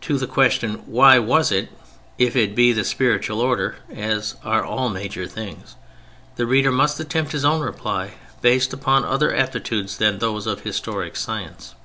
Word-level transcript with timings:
To 0.00 0.18
the 0.18 0.26
question, 0.26 0.82
"Why 0.86 1.20
was 1.20 1.52
it?" 1.52 1.68
if 2.18 2.34
it 2.34 2.56
be 2.56 2.70
in 2.70 2.76
the 2.76 2.82
spiritual 2.82 3.40
order 3.40 3.76
(as 3.94 4.34
are 4.42 4.64
all 4.64 4.88
major 4.88 5.28
things), 5.28 5.76
the 6.34 6.46
reader 6.46 6.72
must 6.72 6.98
attempt 6.98 7.30
his 7.30 7.44
own 7.44 7.60
reply 7.60 8.14
based 8.40 8.72
upon 8.72 9.04
other 9.04 9.32
aptitudes 9.32 9.98
than 9.98 10.18
those 10.18 10.48
of 10.48 10.62
historic 10.62 11.14
science. 11.14 11.76